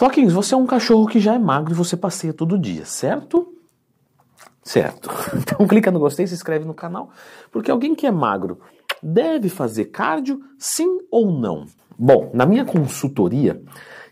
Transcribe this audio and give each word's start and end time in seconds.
Floquinhos, 0.00 0.32
você 0.32 0.54
é 0.54 0.56
um 0.56 0.64
cachorro 0.64 1.06
que 1.06 1.20
já 1.20 1.34
é 1.34 1.38
magro 1.38 1.74
e 1.74 1.76
você 1.76 1.94
passeia 1.94 2.32
todo 2.32 2.58
dia, 2.58 2.86
certo? 2.86 3.54
Certo. 4.62 5.10
Então 5.36 5.66
clica 5.66 5.90
no 5.90 5.98
gostei, 5.98 6.26
se 6.26 6.32
inscreve 6.32 6.64
no 6.64 6.72
canal, 6.72 7.10
porque 7.52 7.70
alguém 7.70 7.94
que 7.94 8.06
é 8.06 8.10
magro 8.10 8.62
deve 9.02 9.50
fazer 9.50 9.90
cardio, 9.90 10.40
sim 10.58 11.00
ou 11.10 11.30
não? 11.30 11.66
Bom, 11.98 12.30
na 12.32 12.46
minha 12.46 12.64
consultoria, 12.64 13.62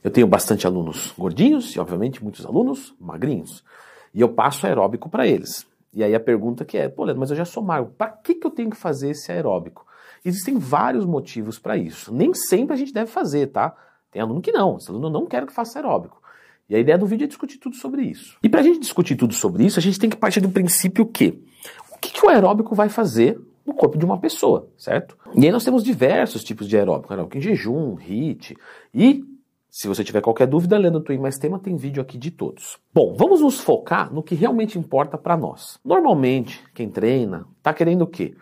eu 0.04 0.10
tenho 0.10 0.26
bastante 0.26 0.66
alunos 0.66 1.14
gordinhos 1.16 1.74
e, 1.74 1.80
obviamente, 1.80 2.22
muitos 2.22 2.44
alunos 2.44 2.94
magrinhos. 3.00 3.64
E 4.12 4.20
eu 4.20 4.28
passo 4.28 4.66
aeróbico 4.66 5.08
para 5.08 5.26
eles. 5.26 5.66
E 5.94 6.04
aí 6.04 6.14
a 6.14 6.20
pergunta 6.20 6.66
que 6.66 6.76
é, 6.76 6.86
pô, 6.90 7.04
Leandro, 7.04 7.20
mas 7.20 7.30
eu 7.30 7.36
já 7.36 7.46
sou 7.46 7.62
magro, 7.62 7.94
para 7.96 8.08
que, 8.08 8.34
que 8.34 8.46
eu 8.46 8.50
tenho 8.50 8.68
que 8.68 8.76
fazer 8.76 9.12
esse 9.12 9.32
aeróbico? 9.32 9.86
Existem 10.22 10.58
vários 10.58 11.06
motivos 11.06 11.58
para 11.58 11.78
isso. 11.78 12.12
Nem 12.12 12.34
sempre 12.34 12.74
a 12.74 12.76
gente 12.76 12.92
deve 12.92 13.10
fazer, 13.10 13.46
tá? 13.46 13.74
Tem 14.10 14.22
aluno 14.22 14.40
que 14.40 14.52
não, 14.52 14.76
esse 14.76 14.90
aluno 14.90 15.10
não 15.10 15.26
quer 15.26 15.46
que 15.46 15.52
faça 15.52 15.78
aeróbico. 15.78 16.20
E 16.68 16.76
a 16.76 16.78
ideia 16.78 16.98
do 16.98 17.06
vídeo 17.06 17.24
é 17.24 17.28
discutir 17.28 17.58
tudo 17.58 17.76
sobre 17.76 18.02
isso. 18.02 18.36
E 18.42 18.48
para 18.48 18.60
a 18.60 18.62
gente 18.62 18.80
discutir 18.80 19.16
tudo 19.16 19.32
sobre 19.34 19.64
isso, 19.64 19.78
a 19.78 19.82
gente 19.82 19.98
tem 19.98 20.10
que 20.10 20.16
partir 20.16 20.40
do 20.40 20.50
princípio 20.50 21.06
que 21.06 21.42
o 21.90 21.98
que, 21.98 22.12
que 22.12 22.24
o 22.24 22.28
aeróbico 22.28 22.74
vai 22.74 22.88
fazer 22.88 23.40
no 23.66 23.74
corpo 23.74 23.98
de 23.98 24.04
uma 24.04 24.18
pessoa, 24.18 24.68
certo? 24.76 25.16
E 25.34 25.44
aí 25.44 25.52
nós 25.52 25.64
temos 25.64 25.82
diversos 25.82 26.44
tipos 26.44 26.68
de 26.68 26.76
aeróbico, 26.76 27.12
aeróbico 27.12 27.36
em 27.36 27.40
jejum, 27.40 27.96
HIIT, 27.96 28.56
e 28.94 29.24
se 29.70 29.86
você 29.86 30.02
tiver 30.02 30.22
qualquer 30.22 30.46
dúvida, 30.46 30.78
lendo 30.78 31.00
Twin 31.00 31.18
Mais 31.18 31.36
Tema, 31.38 31.58
tem 31.58 31.76
vídeo 31.76 32.02
aqui 32.02 32.16
de 32.16 32.30
todos. 32.30 32.78
Bom, 32.92 33.14
vamos 33.14 33.40
nos 33.40 33.60
focar 33.60 34.12
no 34.12 34.22
que 34.22 34.34
realmente 34.34 34.78
importa 34.78 35.18
para 35.18 35.36
nós. 35.36 35.78
Normalmente, 35.84 36.64
quem 36.74 36.88
treina 36.88 37.46
está 37.58 37.74
querendo 37.74 38.02
o 38.02 38.06
quê? 38.06 38.34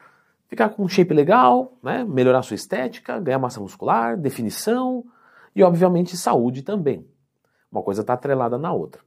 Ficar 0.48 0.68
com 0.68 0.84
um 0.84 0.88
shape 0.88 1.12
legal, 1.12 1.76
né? 1.82 2.04
melhorar 2.04 2.42
sua 2.42 2.54
estética, 2.54 3.18
ganhar 3.18 3.40
massa 3.40 3.60
muscular, 3.60 4.16
definição 4.16 5.04
e, 5.56 5.62
obviamente, 5.64 6.16
saúde 6.18 6.62
também. 6.62 7.08
Uma 7.72 7.82
coisa 7.82 8.02
está 8.02 8.12
atrelada 8.12 8.58
na 8.58 8.72
outra. 8.72 9.00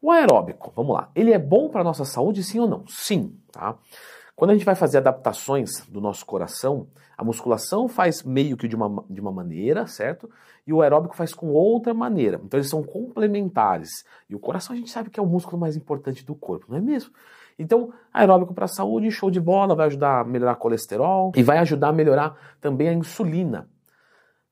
O 0.00 0.12
aeróbico, 0.12 0.72
vamos 0.76 0.94
lá, 0.94 1.10
ele 1.14 1.32
é 1.32 1.38
bom 1.38 1.68
para 1.68 1.82
nossa 1.82 2.04
saúde, 2.04 2.44
sim 2.44 2.60
ou 2.60 2.68
não? 2.68 2.86
Sim, 2.86 3.36
tá? 3.50 3.76
Quando 4.36 4.50
a 4.50 4.54
gente 4.54 4.64
vai 4.64 4.76
fazer 4.76 4.98
adaptações 4.98 5.84
do 5.88 6.00
nosso 6.00 6.24
coração, 6.24 6.86
a 7.16 7.24
musculação 7.24 7.88
faz 7.88 8.22
meio 8.22 8.56
que 8.56 8.68
de 8.68 8.76
uma, 8.76 9.04
de 9.10 9.20
uma 9.20 9.32
maneira, 9.32 9.88
certo? 9.88 10.30
E 10.64 10.72
o 10.72 10.80
aeróbico 10.80 11.16
faz 11.16 11.34
com 11.34 11.48
outra 11.48 11.92
maneira. 11.92 12.40
Então 12.44 12.56
eles 12.56 12.70
são 12.70 12.80
complementares. 12.80 14.04
E 14.30 14.36
o 14.36 14.38
coração 14.38 14.76
a 14.76 14.78
gente 14.78 14.90
sabe 14.90 15.10
que 15.10 15.18
é 15.18 15.22
o 15.22 15.26
músculo 15.26 15.58
mais 15.58 15.74
importante 15.74 16.24
do 16.24 16.36
corpo, 16.36 16.66
não 16.68 16.76
é 16.76 16.80
mesmo? 16.80 17.12
Então, 17.58 17.92
aeróbico 18.14 18.54
para 18.54 18.66
a 18.66 18.68
saúde, 18.68 19.10
show 19.10 19.32
de 19.32 19.40
bola, 19.40 19.74
vai 19.74 19.86
ajudar 19.86 20.20
a 20.20 20.24
melhorar 20.24 20.54
colesterol 20.54 21.32
e 21.34 21.42
vai 21.42 21.58
ajudar 21.58 21.88
a 21.88 21.92
melhorar 21.92 22.36
também 22.60 22.88
a 22.88 22.92
insulina. 22.92 23.68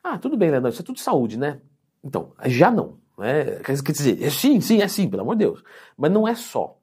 Ah, 0.09 0.19
tudo 0.19 0.37
bem, 0.37 0.53
Leandro, 0.53 0.71
isso 0.71 0.81
é 0.81 0.85
tudo 0.85 1.01
saúde, 1.01 1.37
né? 1.37 1.61
Então, 2.05 2.33
já 2.45 2.71
não. 2.71 2.97
Né? 3.19 3.57
Quer 3.57 3.91
dizer, 3.91 4.23
é 4.23 4.31
sim, 4.31 4.61
sim, 4.61 4.81
é 4.81 4.87
sim, 4.87 5.11
pelo 5.11 5.23
amor 5.23 5.35
de 5.35 5.41
Deus. 5.41 5.65
Mas 5.97 6.13
não 6.13 6.29
é 6.29 6.35
só. 6.37 6.79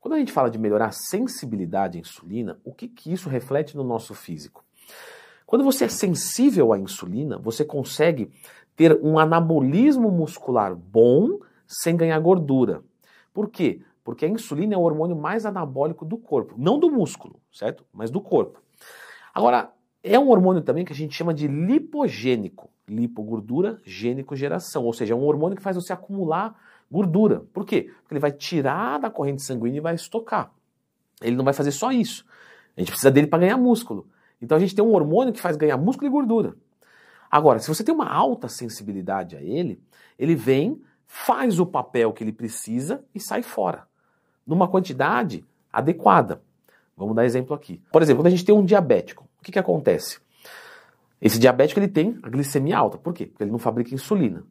Quando 0.00 0.14
a 0.14 0.18
gente 0.18 0.30
fala 0.30 0.48
de 0.48 0.56
melhorar 0.56 0.86
a 0.86 0.92
sensibilidade 0.92 1.98
à 1.98 2.00
insulina, 2.00 2.60
o 2.62 2.72
que, 2.72 2.86
que 2.86 3.12
isso 3.12 3.28
reflete 3.28 3.76
no 3.76 3.82
nosso 3.82 4.14
físico? 4.14 4.64
Quando 5.44 5.64
você 5.64 5.86
é 5.86 5.88
sensível 5.88 6.72
à 6.72 6.78
insulina, 6.78 7.38
você 7.38 7.64
consegue 7.64 8.30
ter 8.76 9.00
um 9.02 9.18
anabolismo 9.18 10.08
muscular 10.08 10.72
bom 10.72 11.40
sem 11.66 11.96
ganhar 11.96 12.20
gordura. 12.20 12.84
Por 13.34 13.50
quê? 13.50 13.82
Porque 14.04 14.24
a 14.24 14.28
insulina 14.28 14.74
é 14.74 14.78
o 14.78 14.82
hormônio 14.82 15.16
mais 15.16 15.44
anabólico 15.44 16.04
do 16.04 16.16
corpo, 16.16 16.54
não 16.56 16.78
do 16.78 16.88
músculo, 16.88 17.40
certo? 17.52 17.84
Mas 17.92 18.12
do 18.12 18.20
corpo. 18.20 18.62
Agora, 19.34 19.72
é 20.02 20.18
um 20.18 20.28
hormônio 20.28 20.62
também 20.62 20.84
que 20.84 20.92
a 20.92 20.96
gente 20.96 21.14
chama 21.14 21.34
de 21.34 21.46
lipogênico, 21.46 22.70
lipogordura, 22.88 23.80
gênico 23.84 24.34
geração, 24.34 24.84
ou 24.84 24.92
seja, 24.92 25.14
é 25.14 25.16
um 25.16 25.24
hormônio 25.24 25.56
que 25.56 25.62
faz 25.62 25.76
você 25.76 25.92
acumular 25.92 26.58
gordura. 26.90 27.44
Por 27.52 27.64
quê? 27.64 27.90
Porque 28.02 28.14
ele 28.14 28.20
vai 28.20 28.32
tirar 28.32 28.98
da 28.98 29.10
corrente 29.10 29.42
sanguínea 29.42 29.78
e 29.78 29.82
vai 29.82 29.94
estocar. 29.94 30.52
Ele 31.20 31.36
não 31.36 31.44
vai 31.44 31.54
fazer 31.54 31.70
só 31.70 31.92
isso. 31.92 32.24
A 32.76 32.80
gente 32.80 32.90
precisa 32.90 33.10
dele 33.10 33.26
para 33.26 33.40
ganhar 33.40 33.56
músculo. 33.56 34.08
Então 34.40 34.56
a 34.56 34.60
gente 34.60 34.74
tem 34.74 34.84
um 34.84 34.92
hormônio 34.92 35.32
que 35.32 35.40
faz 35.40 35.56
ganhar 35.56 35.76
músculo 35.76 36.08
e 36.08 36.10
gordura. 36.10 36.56
Agora, 37.30 37.58
se 37.60 37.68
você 37.68 37.84
tem 37.84 37.94
uma 37.94 38.10
alta 38.10 38.48
sensibilidade 38.48 39.36
a 39.36 39.42
ele, 39.42 39.80
ele 40.18 40.34
vem, 40.34 40.82
faz 41.06 41.60
o 41.60 41.66
papel 41.66 42.12
que 42.12 42.24
ele 42.24 42.32
precisa 42.32 43.04
e 43.14 43.20
sai 43.20 43.42
fora. 43.42 43.86
Numa 44.46 44.66
quantidade 44.66 45.44
adequada. 45.72 46.42
Vamos 46.96 47.14
dar 47.14 47.24
exemplo 47.24 47.54
aqui. 47.54 47.80
Por 47.92 48.02
exemplo, 48.02 48.22
quando 48.22 48.26
a 48.26 48.30
gente 48.30 48.44
tem 48.44 48.54
um 48.54 48.64
diabético, 48.64 49.28
o 49.40 49.44
que, 49.44 49.52
que 49.52 49.58
acontece? 49.58 50.18
Esse 51.20 51.38
diabético 51.38 51.80
ele 51.80 51.88
tem 51.88 52.18
a 52.22 52.28
glicemia 52.28 52.78
alta. 52.78 52.96
Por 52.96 53.12
quê? 53.12 53.26
Porque 53.26 53.44
ele 53.44 53.50
não 53.50 53.58
fabrica 53.58 53.94
insulina. 53.94 54.44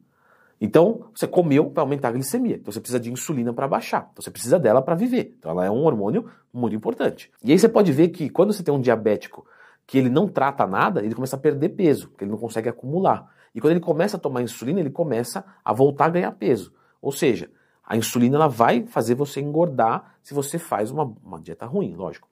Então, 0.60 1.06
você 1.14 1.26
comeu 1.26 1.70
para 1.70 1.82
aumentar 1.82 2.08
a 2.08 2.12
glicemia. 2.12 2.56
Então, 2.56 2.70
você 2.70 2.80
precisa 2.80 3.00
de 3.00 3.10
insulina 3.10 3.52
para 3.52 3.66
baixar. 3.66 4.08
Então, 4.12 4.22
você 4.22 4.30
precisa 4.30 4.58
dela 4.58 4.82
para 4.82 4.94
viver. 4.94 5.34
Então, 5.38 5.50
ela 5.50 5.64
é 5.64 5.70
um 5.70 5.84
hormônio 5.84 6.30
muito 6.52 6.76
importante. 6.76 7.32
E 7.42 7.50
aí 7.50 7.58
você 7.58 7.68
pode 7.68 7.90
ver 7.92 8.08
que 8.08 8.28
quando 8.28 8.52
você 8.52 8.62
tem 8.62 8.72
um 8.72 8.80
diabético 8.80 9.46
que 9.86 9.96
ele 9.96 10.10
não 10.10 10.28
trata 10.28 10.66
nada, 10.66 11.02
ele 11.02 11.14
começa 11.14 11.34
a 11.34 11.38
perder 11.38 11.70
peso, 11.70 12.10
porque 12.10 12.24
ele 12.24 12.30
não 12.30 12.38
consegue 12.38 12.68
acumular. 12.68 13.34
E 13.54 13.60
quando 13.60 13.72
ele 13.72 13.80
começa 13.80 14.16
a 14.16 14.20
tomar 14.20 14.42
insulina, 14.42 14.80
ele 14.80 14.90
começa 14.90 15.44
a 15.64 15.72
voltar 15.72 16.06
a 16.06 16.10
ganhar 16.10 16.30
peso. 16.32 16.72
Ou 17.00 17.10
seja, 17.10 17.50
a 17.82 17.96
insulina 17.96 18.36
ela 18.36 18.48
vai 18.48 18.86
fazer 18.86 19.14
você 19.14 19.40
engordar 19.40 20.14
se 20.22 20.34
você 20.34 20.58
faz 20.58 20.90
uma, 20.90 21.04
uma 21.24 21.40
dieta 21.40 21.66
ruim, 21.66 21.94
lógico. 21.96 22.28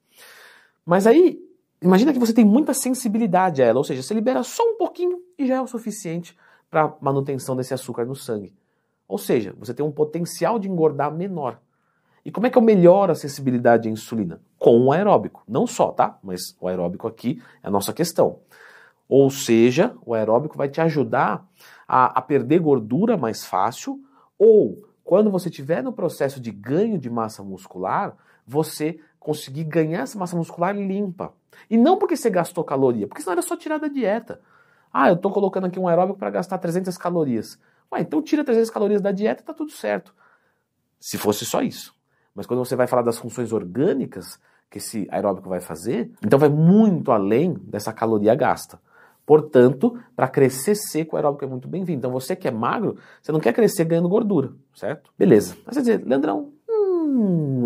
Mas 0.84 1.06
aí, 1.06 1.40
imagina 1.82 2.12
que 2.12 2.18
você 2.18 2.32
tem 2.32 2.44
muita 2.44 2.74
sensibilidade 2.74 3.62
a 3.62 3.66
ela, 3.66 3.78
ou 3.78 3.84
seja, 3.84 4.02
você 4.02 4.14
libera 4.14 4.42
só 4.42 4.62
um 4.62 4.76
pouquinho 4.76 5.20
e 5.38 5.46
já 5.46 5.56
é 5.56 5.60
o 5.60 5.66
suficiente 5.66 6.36
para 6.70 6.94
manutenção 7.00 7.56
desse 7.56 7.72
açúcar 7.74 8.04
no 8.04 8.14
sangue. 8.14 8.54
Ou 9.06 9.18
seja, 9.18 9.54
você 9.58 9.72
tem 9.72 9.84
um 9.84 9.90
potencial 9.92 10.58
de 10.58 10.68
engordar 10.68 11.12
menor. 11.12 11.60
E 12.24 12.30
como 12.30 12.46
é 12.46 12.50
que 12.50 12.58
eu 12.58 12.62
melhoro 12.62 13.12
a 13.12 13.14
sensibilidade 13.14 13.88
à 13.88 13.90
insulina? 13.90 14.40
Com 14.58 14.84
o 14.84 14.92
aeróbico. 14.92 15.42
Não 15.48 15.66
só, 15.66 15.92
tá? 15.92 16.18
Mas 16.22 16.54
o 16.60 16.68
aeróbico 16.68 17.08
aqui 17.08 17.42
é 17.62 17.68
a 17.68 17.70
nossa 17.70 17.92
questão. 17.92 18.40
Ou 19.08 19.30
seja, 19.30 19.96
o 20.04 20.12
aeróbico 20.12 20.58
vai 20.58 20.68
te 20.68 20.80
ajudar 20.80 21.48
a, 21.86 22.18
a 22.18 22.20
perder 22.20 22.58
gordura 22.58 23.16
mais 23.16 23.46
fácil, 23.46 23.98
ou 24.38 24.76
quando 25.02 25.30
você 25.30 25.48
estiver 25.48 25.82
no 25.82 25.90
processo 25.90 26.38
de 26.38 26.50
ganho 26.50 26.98
de 26.98 27.08
massa 27.08 27.42
muscular, 27.42 28.14
você 28.46 29.00
conseguir 29.28 29.64
ganhar 29.64 30.04
essa 30.04 30.18
massa 30.18 30.34
muscular 30.34 30.74
limpa. 30.74 31.34
E 31.68 31.76
não 31.76 31.98
porque 31.98 32.16
você 32.16 32.30
gastou 32.30 32.64
caloria, 32.64 33.06
porque 33.06 33.20
senão 33.20 33.32
era 33.32 33.42
só 33.42 33.58
tirar 33.58 33.76
da 33.76 33.86
dieta. 33.86 34.40
Ah, 34.90 35.10
eu 35.10 35.16
estou 35.16 35.30
colocando 35.30 35.66
aqui 35.66 35.78
um 35.78 35.86
aeróbico 35.86 36.18
para 36.18 36.30
gastar 36.30 36.56
300 36.56 36.96
calorias. 36.96 37.58
Ué, 37.92 38.00
então 38.00 38.22
tira 38.22 38.42
300 38.42 38.70
calorias 38.70 39.02
da 39.02 39.12
dieta 39.12 39.40
e 39.40 39.42
está 39.42 39.52
tudo 39.52 39.70
certo. 39.70 40.14
Se 40.98 41.18
fosse 41.18 41.44
só 41.44 41.60
isso. 41.60 41.94
Mas 42.34 42.46
quando 42.46 42.60
você 42.60 42.74
vai 42.74 42.86
falar 42.86 43.02
das 43.02 43.18
funções 43.18 43.52
orgânicas 43.52 44.40
que 44.70 44.78
esse 44.78 45.06
aeróbico 45.10 45.50
vai 45.50 45.60
fazer, 45.60 46.10
então 46.24 46.38
vai 46.38 46.48
muito 46.48 47.12
além 47.12 47.52
dessa 47.52 47.92
caloria 47.92 48.34
gasta. 48.34 48.80
Portanto, 49.26 49.98
para 50.16 50.26
crescer 50.26 50.74
seco, 50.74 51.14
o 51.14 51.18
aeróbico 51.18 51.44
é 51.44 51.48
muito 51.48 51.68
bem-vindo. 51.68 51.98
Então, 51.98 52.10
você 52.10 52.34
que 52.34 52.48
é 52.48 52.50
magro, 52.50 52.96
você 53.20 53.30
não 53.30 53.40
quer 53.40 53.52
crescer 53.52 53.84
ganhando 53.84 54.08
gordura, 54.08 54.54
certo? 54.74 55.12
Beleza. 55.18 55.54
Mas 55.66 55.74
você 55.74 55.80
dizer, 55.82 56.02
Leandrão, 56.06 56.54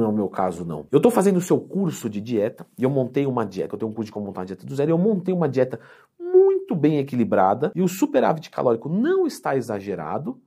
não 0.03 0.09
é 0.09 0.13
o 0.13 0.15
meu 0.15 0.29
caso, 0.29 0.65
não. 0.65 0.87
Eu 0.91 0.97
estou 0.97 1.11
fazendo 1.11 1.37
o 1.37 1.41
seu 1.41 1.59
curso 1.61 2.11
de 2.11 2.21
dieta 2.21 2.67
e 2.77 2.83
eu 2.83 2.91
montei 2.91 3.25
uma 3.25 3.47
dieta. 3.47 3.75
Eu 3.75 3.79
tenho 3.79 3.91
um 3.91 3.95
curso 3.95 4.07
de 4.07 4.13
como 4.13 4.27
montar 4.27 4.41
uma 4.41 4.47
dieta 4.47 4.67
do 4.67 4.75
zero 4.75 4.91
e 4.91 4.93
eu 4.93 4.99
montei 4.99 5.33
uma 5.33 5.49
dieta 5.49 5.79
muito 6.19 6.75
bem 6.75 6.99
equilibrada 6.99 7.71
e 7.75 7.83
o 7.83 7.89
superávit 7.89 8.51
calórico 8.51 8.89
não 8.89 9.27
está 9.27 9.57
exagerado. 9.57 10.41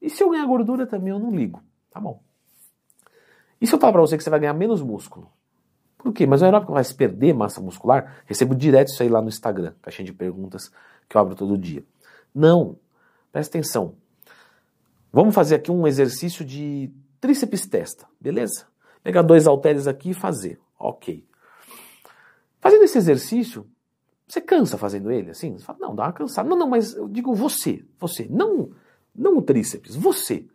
E 0.00 0.10
se 0.10 0.22
eu 0.22 0.30
ganhar 0.30 0.46
gordura 0.46 0.86
também 0.86 1.10
eu 1.10 1.18
não 1.18 1.30
ligo. 1.30 1.62
Tá 1.90 1.98
bom. 1.98 2.20
E 3.60 3.66
se 3.66 3.74
eu 3.74 3.78
falar 3.78 3.92
para 3.92 4.02
você 4.02 4.16
que 4.16 4.22
você 4.22 4.30
vai 4.30 4.40
ganhar 4.40 4.54
menos 4.54 4.82
músculo? 4.82 5.30
Por 5.96 6.12
quê? 6.12 6.26
Mas 6.26 6.42
o 6.42 6.44
aeróbico 6.44 6.72
vai 6.72 6.84
se 6.84 6.94
perder 6.94 7.32
massa 7.32 7.60
muscular? 7.60 8.22
Recebo 8.26 8.54
direto 8.54 8.88
isso 8.88 9.02
aí 9.02 9.08
lá 9.08 9.22
no 9.22 9.28
Instagram, 9.28 9.72
caixinha 9.80 10.04
de 10.04 10.12
perguntas 10.12 10.70
que 11.08 11.16
eu 11.16 11.20
abro 11.20 11.34
todo 11.34 11.56
dia. 11.56 11.84
Não. 12.34 12.76
Presta 13.30 13.56
atenção. 13.56 13.94
Vamos 15.12 15.34
fazer 15.34 15.54
aqui 15.54 15.70
um 15.70 15.86
exercício 15.86 16.44
de 16.44 16.90
tríceps 17.20 17.66
testa, 17.66 18.06
beleza? 18.20 18.66
Pegar 19.02 19.22
dois 19.22 19.46
halteres 19.46 19.86
aqui 19.86 20.10
e 20.10 20.14
fazer. 20.14 20.60
Ok. 20.78 21.26
Fazendo 22.60 22.84
esse 22.84 22.96
exercício, 22.98 23.66
você 24.26 24.40
cansa 24.40 24.78
fazendo 24.78 25.10
ele, 25.10 25.30
assim? 25.30 25.58
Você 25.58 25.64
fala, 25.64 25.78
não, 25.80 25.94
dá 25.94 26.04
uma 26.04 26.12
cansada. 26.12 26.48
Não, 26.48 26.56
não, 26.56 26.68
mas 26.68 26.94
eu 26.94 27.08
digo 27.08 27.34
você, 27.34 27.84
você, 27.98 28.26
não, 28.30 28.70
não 29.14 29.38
o 29.38 29.42
tríceps, 29.42 29.94
você. 29.96 30.46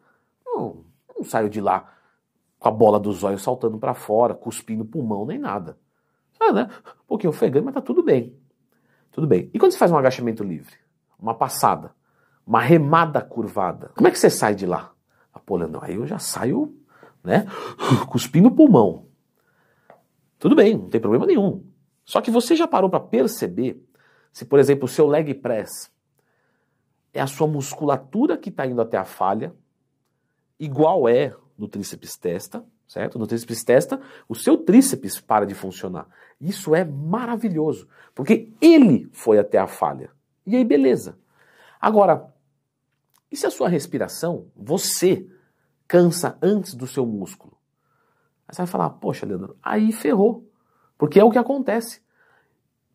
Não, 0.45 0.85
não 1.15 1.23
saio 1.23 1.49
de 1.49 1.59
lá 1.59 1.93
com 2.57 2.67
a 2.67 2.71
bola 2.71 2.99
dos 2.99 3.23
olhos 3.23 3.43
saltando 3.43 3.77
para 3.77 3.93
fora, 3.93 4.33
cuspindo 4.33 4.85
pulmão, 4.85 5.25
nem 5.25 5.37
nada. 5.37 5.77
Ah, 6.39 6.51
né? 6.51 6.69
Um 7.03 7.07
pouquinho 7.07 7.31
ofegante, 7.31 7.65
mas 7.65 7.73
tá 7.73 7.81
tudo 7.81 8.01
bem. 8.01 8.35
Tudo 9.11 9.27
bem. 9.27 9.49
E 9.53 9.59
quando 9.59 9.71
você 9.71 9.77
faz 9.77 9.91
um 9.91 9.97
agachamento 9.97 10.43
livre? 10.43 10.75
Uma 11.19 11.33
passada, 11.33 11.93
uma 12.45 12.61
remada 12.61 13.21
curvada. 13.21 13.91
Como 13.95 14.07
é 14.07 14.11
que 14.11 14.19
você 14.19 14.29
sai 14.29 14.55
de 14.55 14.65
lá? 14.65 14.91
Ah, 15.33 15.41
aí 15.81 15.95
eu 15.95 16.05
já 16.05 16.19
saio, 16.19 16.75
né, 17.27 17.45
cuspindo 18.09 18.49
pulmão. 18.49 19.05
Tudo 20.39 20.55
bem, 20.55 20.77
não 20.77 20.89
tem 20.89 21.01
problema 21.01 21.25
nenhum. 21.25 21.63
Só 22.05 22.21
que 22.21 22.31
você 22.31 22.55
já 22.55 22.67
parou 22.67 22.89
para 22.89 23.01
perceber 23.01 23.83
se, 24.31 24.45
por 24.45 24.59
exemplo, 24.59 24.85
o 24.85 24.87
seu 24.87 25.05
leg 25.05 25.33
press 25.33 25.91
é 27.13 27.19
a 27.19 27.27
sua 27.27 27.47
musculatura 27.47 28.37
que 28.37 28.49
está 28.49 28.65
indo 28.65 28.81
até 28.81 28.97
a 28.97 29.03
falha 29.03 29.53
igual 30.59 31.09
é 31.09 31.35
no 31.57 31.67
tríceps 31.67 32.15
testa, 32.15 32.63
certo? 32.87 33.19
No 33.19 33.27
tríceps 33.27 33.63
testa, 33.63 33.99
o 34.29 34.35
seu 34.35 34.57
tríceps 34.57 35.19
para 35.19 35.45
de 35.45 35.53
funcionar. 35.53 36.07
Isso 36.39 36.73
é 36.73 36.85
maravilhoso, 36.85 37.87
porque 38.15 38.53
ele 38.61 39.09
foi 39.11 39.39
até 39.39 39.57
a 39.57 39.67
falha. 39.67 40.11
E 40.45 40.55
aí, 40.55 40.63
beleza. 40.63 41.17
Agora, 41.81 42.31
e 43.31 43.35
se 43.35 43.45
a 43.45 43.51
sua 43.51 43.67
respiração, 43.67 44.47
você 44.55 45.27
cansa 45.87 46.37
antes 46.41 46.73
do 46.73 46.87
seu 46.87 47.05
músculo? 47.05 47.57
Aí 48.47 48.55
você 48.55 48.61
vai 48.61 48.67
falar, 48.67 48.89
poxa, 48.91 49.25
Leandro, 49.25 49.55
aí 49.61 49.91
ferrou. 49.91 50.49
Porque 50.97 51.19
é 51.19 51.23
o 51.23 51.31
que 51.31 51.37
acontece. 51.37 52.01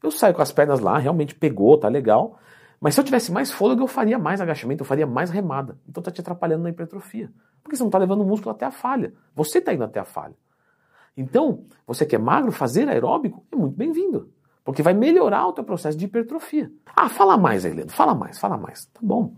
Eu 0.02 0.10
saio 0.10 0.34
com 0.34 0.42
as 0.42 0.52
pernas 0.52 0.80
lá, 0.80 0.98
realmente 0.98 1.34
pegou, 1.34 1.78
tá 1.78 1.88
legal. 1.88 2.38
Mas 2.80 2.94
se 2.94 3.00
eu 3.00 3.04
tivesse 3.04 3.30
mais 3.30 3.52
fôlego, 3.52 3.82
eu 3.82 3.86
faria 3.86 4.18
mais 4.18 4.40
agachamento, 4.40 4.82
eu 4.82 4.86
faria 4.86 5.06
mais 5.06 5.30
remada. 5.30 5.78
Então 5.88 6.02
tá 6.02 6.10
te 6.10 6.20
atrapalhando 6.20 6.64
na 6.64 6.70
hipertrofia. 6.70 7.32
Porque 7.62 7.76
você 7.76 7.82
não 7.82 7.90
tá 7.90 7.98
levando 7.98 8.22
o 8.22 8.24
músculo 8.24 8.50
até 8.50 8.66
a 8.66 8.72
falha. 8.72 9.14
Você 9.36 9.60
tá 9.60 9.72
indo 9.72 9.84
até 9.84 10.00
a 10.00 10.04
falha. 10.04 10.34
Então, 11.16 11.66
você 11.86 12.04
que 12.04 12.16
é 12.16 12.18
magro, 12.18 12.50
fazer 12.50 12.88
aeróbico 12.88 13.44
é 13.52 13.56
muito 13.56 13.76
bem-vindo. 13.76 14.32
Porque 14.64 14.82
vai 14.82 14.94
melhorar 14.94 15.46
o 15.46 15.52
teu 15.52 15.62
processo 15.62 15.96
de 15.96 16.06
hipertrofia. 16.06 16.72
Ah, 16.86 17.08
fala 17.08 17.36
mais, 17.36 17.64
Helena. 17.64 17.90
Fala 17.90 18.14
mais, 18.14 18.38
fala 18.38 18.56
mais. 18.56 18.86
Tá 18.86 19.00
bom. 19.00 19.34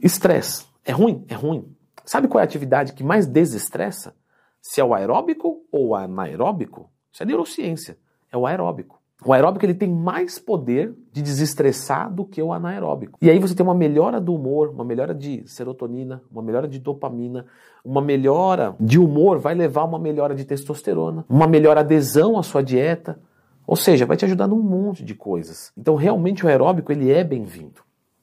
Estresse. 0.00 0.66
É 0.84 0.92
ruim? 0.92 1.26
É 1.28 1.34
ruim. 1.34 1.75
Sabe 2.06 2.28
qual 2.28 2.38
é 2.38 2.42
a 2.42 2.44
atividade 2.44 2.92
que 2.92 3.02
mais 3.02 3.26
desestressa? 3.26 4.14
Se 4.62 4.80
é 4.80 4.84
o 4.84 4.94
aeróbico 4.94 5.62
ou 5.72 5.88
o 5.88 5.94
anaeróbico? 5.94 6.88
Isso 7.12 7.22
é 7.24 7.26
neurociência. 7.26 7.98
É 8.32 8.36
o 8.36 8.46
aeróbico. 8.46 9.00
O 9.24 9.32
aeróbico 9.32 9.64
ele 9.64 9.74
tem 9.74 9.92
mais 9.92 10.38
poder 10.38 10.94
de 11.10 11.20
desestressar 11.20 12.12
do 12.12 12.24
que 12.24 12.40
o 12.40 12.52
anaeróbico. 12.52 13.18
E 13.20 13.28
aí 13.28 13.38
você 13.40 13.54
tem 13.54 13.64
uma 13.64 13.74
melhora 13.74 14.20
do 14.20 14.34
humor, 14.34 14.68
uma 14.68 14.84
melhora 14.84 15.14
de 15.14 15.42
serotonina, 15.48 16.22
uma 16.30 16.42
melhora 16.42 16.68
de 16.68 16.78
dopamina, 16.78 17.46
uma 17.84 18.00
melhora 18.00 18.76
de 18.78 19.00
humor 19.00 19.38
vai 19.38 19.54
levar 19.54 19.80
a 19.80 19.86
uma 19.86 19.98
melhora 19.98 20.34
de 20.34 20.44
testosterona, 20.44 21.24
uma 21.28 21.46
melhor 21.46 21.76
adesão 21.76 22.38
à 22.38 22.42
sua 22.42 22.62
dieta. 22.62 23.18
Ou 23.66 23.74
seja, 23.74 24.06
vai 24.06 24.16
te 24.16 24.24
ajudar 24.24 24.46
num 24.46 24.62
monte 24.62 25.02
de 25.02 25.14
coisas. 25.14 25.72
Então, 25.76 25.96
realmente 25.96 26.44
o 26.44 26.48
aeróbico 26.48 26.92
ele 26.92 27.10
é 27.10 27.24
bem-vindo. 27.24 27.80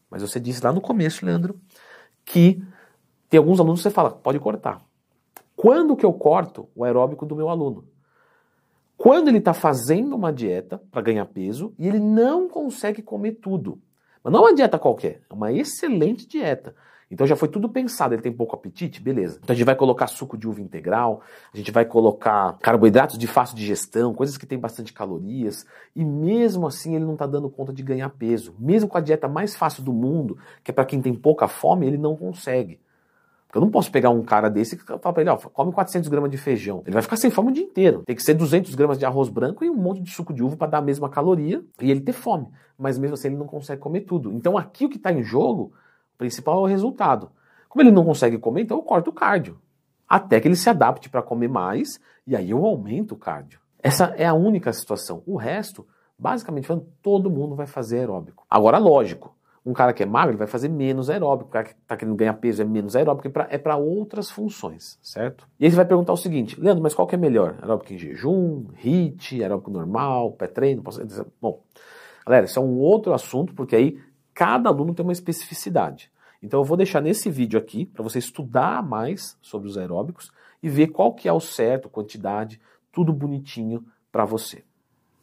Mas 0.09 0.21
você 0.21 0.39
disse 0.39 0.63
lá 0.63 0.71
no 0.71 0.79
começo, 0.79 1.25
Leandro, 1.25 1.59
que 2.24 2.63
tem 3.33 3.39
alguns 3.39 3.59
alunos 3.59 3.80
que 3.80 3.89
você 3.89 3.89
fala, 3.89 4.12
pode 4.12 4.38
cortar. 4.38 4.80
Quando 5.56 5.95
que 5.95 6.06
eu 6.06 6.13
corto 6.13 6.69
o 6.75 6.83
aeróbico 6.83 7.25
do 7.25 7.35
meu 7.35 7.50
aluno? 7.50 7.83
Quando 8.95 9.27
ele 9.27 9.39
está 9.39 9.56
fazendo 9.56 10.15
uma 10.15 10.31
dieta 10.31 10.80
para 10.91 11.01
ganhar 11.01 11.25
peso 11.25 11.74
e 11.80 11.88
ele 11.88 11.97
não 11.97 12.47
consegue 12.47 13.01
comer 13.01 13.39
tudo. 13.41 13.81
Mas 14.24 14.31
não 14.31 14.41
é 14.41 14.44
uma 14.44 14.53
dieta 14.53 14.77
qualquer, 14.77 15.24
é 15.27 15.33
uma 15.33 15.51
excelente 15.51 16.27
dieta. 16.27 16.75
Então 17.09 17.25
já 17.25 17.35
foi 17.35 17.47
tudo 17.47 17.68
pensado, 17.68 18.13
ele 18.13 18.21
tem 18.21 18.31
pouco 18.31 18.56
apetite? 18.56 19.01
Beleza. 19.01 19.39
Então 19.44 19.51
a 19.51 19.57
gente 19.57 19.65
vai 19.65 19.75
colocar 19.75 20.06
suco 20.06 20.38
de 20.38 20.47
uva 20.47 20.62
integral, 20.62 21.24
a 21.51 21.57
gente 21.57 21.71
vai 21.71 21.86
colocar 21.86 22.59
carboidratos 22.59 23.18
de 23.18 23.25
fácil 23.25 23.56
digestão, 23.56 24.13
coisas 24.13 24.38
que 24.38 24.45
têm 24.45 24.59
bastante 24.59 24.94
calorias, 24.94 25.65
e 25.95 26.06
mesmo 26.06 26.68
assim 26.68 26.95
ele 26.95 27.06
não 27.06 27.13
está 27.13 27.25
dando 27.25 27.50
conta 27.50 27.74
de 27.74 27.81
ganhar 27.81 28.09
peso. 28.09 28.53
Mesmo 28.59 28.88
com 28.88 29.00
a 29.00 29.01
dieta 29.01 29.27
mais 29.27 29.56
fácil 29.56 29.81
do 29.81 29.91
mundo, 29.91 30.38
que 30.63 30.69
é 30.69 30.74
para 30.74 30.86
quem 30.86 31.01
tem 31.01 31.15
pouca 31.15 31.47
fome, 31.47 31.88
ele 31.88 31.97
não 31.97 32.15
consegue. 32.15 32.79
Eu 33.53 33.61
não 33.61 33.69
posso 33.69 33.91
pegar 33.91 34.09
um 34.09 34.23
cara 34.23 34.50
desse 34.50 34.75
e 34.75 34.79
falar 34.79 35.13
pra 35.13 35.21
ele, 35.21 35.29
ó, 35.29 35.38
come 35.38 35.71
400 35.71 36.09
gramas 36.09 36.31
de 36.31 36.38
feijão. 36.38 36.81
Ele 36.85 36.94
vai 36.94 37.03
ficar 37.03 37.17
sem 37.17 37.29
fome 37.29 37.51
o 37.51 37.53
dia 37.53 37.63
inteiro. 37.63 38.01
Tem 38.05 38.15
que 38.15 38.23
ser 38.23 38.33
200 38.33 38.73
gramas 38.73 38.97
de 38.97 39.05
arroz 39.05 39.29
branco 39.29 39.63
e 39.63 39.69
um 39.69 39.75
monte 39.75 40.01
de 40.01 40.09
suco 40.09 40.33
de 40.33 40.44
uva 40.44 40.57
para 40.57 40.71
dar 40.71 40.77
a 40.79 40.81
mesma 40.81 41.07
caloria 41.07 41.63
e 41.79 41.91
ele 41.91 42.01
ter 42.01 42.13
fome. 42.13 42.47
Mas 42.77 42.97
mesmo 42.97 43.13
assim 43.13 43.27
ele 43.27 43.38
não 43.38 43.45
consegue 43.45 43.79
comer 43.79 44.01
tudo. 44.01 44.31
Então 44.31 44.57
aqui 44.57 44.85
o 44.85 44.89
que 44.89 44.97
está 44.97 45.11
em 45.11 45.21
jogo, 45.21 45.71
o 46.15 46.17
principal 46.17 46.59
é 46.59 46.61
o 46.61 46.65
resultado. 46.65 47.31
Como 47.69 47.83
ele 47.83 47.91
não 47.91 48.03
consegue 48.03 48.38
comer, 48.39 48.61
então 48.61 48.77
eu 48.77 48.83
corto 48.83 49.11
o 49.11 49.13
cardio. 49.13 49.59
Até 50.09 50.39
que 50.39 50.47
ele 50.47 50.55
se 50.55 50.69
adapte 50.69 51.09
para 51.09 51.21
comer 51.21 51.47
mais 51.47 52.00
e 52.25 52.35
aí 52.35 52.50
eu 52.50 52.65
aumento 52.65 53.13
o 53.13 53.17
cardio. 53.17 53.59
Essa 53.81 54.13
é 54.17 54.25
a 54.25 54.33
única 54.33 54.71
situação. 54.73 55.21
O 55.25 55.35
resto, 55.35 55.85
basicamente 56.17 56.65
falando, 56.65 56.88
todo 57.01 57.29
mundo 57.29 57.55
vai 57.55 57.67
fazer 57.67 58.00
aeróbico. 58.00 58.45
Agora, 58.50 58.77
lógico, 58.77 59.35
um 59.65 59.71
cara 59.71 59.94
que 59.94 60.04
é 60.04 60.06
magro 60.06 60.38
vai 60.38 60.48
fazer 60.48 60.68
menos 60.68 61.10
aeróbico, 61.10 61.50
o 61.50 61.54
cara 61.54 61.65
que 61.65 61.71
está 61.71 61.95
querendo 61.95 62.15
ganhar 62.15 62.33
peso 62.33 62.62
é 62.62 62.65
menos 62.65 62.95
aeróbico, 62.95 63.31
é 63.50 63.57
para 63.57 63.77
outras 63.77 64.30
funções, 64.30 65.00
certo? 65.01 65.48
E 65.60 65.65
aí 65.65 65.71
você 65.71 65.77
vai 65.77 65.86
perguntar 65.86 66.12
o 66.12 66.18
seguinte, 66.18 66.60
Leandro, 66.60 66.83
mas 66.83 66.94
qual 66.94 67.07
que 67.07 67.15
é 67.15 67.18
melhor? 67.18 67.56
Aeróbico 67.62 67.94
em 67.94 67.98
jejum, 67.98 68.65
HIIT, 68.83 69.42
aeróbico 69.42 69.71
normal, 69.71 70.33
pré-treino? 70.33 70.83
Bom, 71.42 71.63
galera, 72.25 72.45
isso 72.45 72.60
é 72.60 72.62
um 72.62 72.77
outro 72.77 73.13
assunto, 73.13 73.54
porque 73.54 73.75
aí 73.75 74.00
cada 74.33 74.69
aluno 74.69 74.94
tem 74.94 75.06
uma 75.06 75.13
especificidade. 75.13 76.12
Então 76.42 76.60
eu 76.60 76.65
vou 76.65 76.75
deixar 76.75 77.00
nesse 77.00 77.30
vídeo 77.30 77.57
aqui 77.57 77.86
para 77.86 78.04
você 78.04 78.19
estudar 78.19 78.83
mais 78.83 79.38
sobre 79.42 79.69
os 79.69 79.77
aeróbicos 79.77 80.30
e 80.62 80.68
ver 80.68 80.88
qual 80.88 81.13
que 81.13 81.30
é 81.30 81.31
o 81.31 81.39
certo, 81.39 81.89
quantidade, 81.89 82.60
tudo 82.92 83.13
bonitinho 83.13 83.86
para 84.12 84.25
você. 84.25 84.63